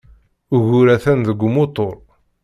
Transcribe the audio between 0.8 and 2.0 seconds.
atan deg umutur.